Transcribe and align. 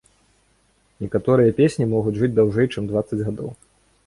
Некаторыя 1.05 1.51
песні 1.59 1.87
могуць 1.93 2.15
жыць 2.19 2.31
даўжэй, 2.41 2.67
чым 2.73 2.83
дваццаць 2.95 3.23
гадоў. 3.27 3.49